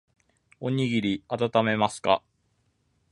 [0.59, 2.23] おにぎりあたためますか